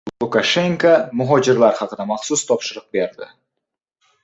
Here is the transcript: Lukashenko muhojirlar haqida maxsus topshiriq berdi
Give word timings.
Lukashenko 0.21 0.93
muhojirlar 1.19 1.77
haqida 1.81 2.09
maxsus 2.13 2.45
topshiriq 2.53 2.91
berdi 2.99 3.31